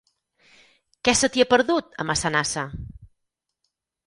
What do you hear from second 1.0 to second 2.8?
Què se t'hi ha perdut, a Massanassa?